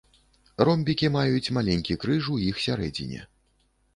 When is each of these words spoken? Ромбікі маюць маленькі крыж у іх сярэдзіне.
Ромбікі 0.67 1.09
маюць 1.15 1.53
маленькі 1.57 1.99
крыж 2.05 2.31
у 2.37 2.39
іх 2.47 2.63
сярэдзіне. 2.65 3.21